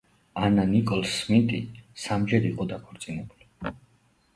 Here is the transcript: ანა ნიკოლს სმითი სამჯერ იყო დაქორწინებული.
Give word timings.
ანა 0.45 0.63
ნიკოლს 0.71 1.11
სმითი 1.19 1.61
სამჯერ 2.07 2.51
იყო 2.53 2.71
დაქორწინებული. 2.75 3.53